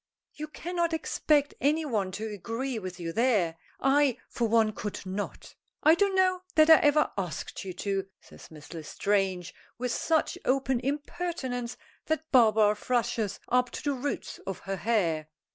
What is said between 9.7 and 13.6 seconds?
with such open impertinence that Barbara flushes